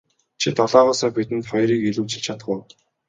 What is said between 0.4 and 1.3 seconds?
долоогоосоо